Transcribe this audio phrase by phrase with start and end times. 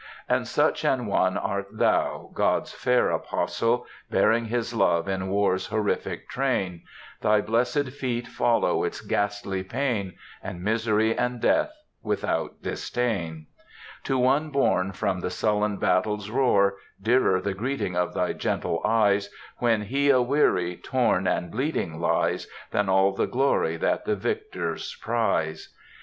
[0.27, 6.81] "And such an one art thou,—God's fair apostle, Bearing his love in war's horrific train;
[7.21, 13.45] Thy blessed feet follow its ghastly pain, And misery, and death, without disdain.
[14.05, 19.29] "To one borne from the sullen battle's roar, Dearer the greeting of thy gentle eyes,
[19.59, 25.75] When he aweary, torn, and bleeding lies, Than all the glory that the victors prize.